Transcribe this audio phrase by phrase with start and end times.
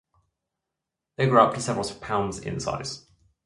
[1.15, 3.05] They grow up to several pounds in size.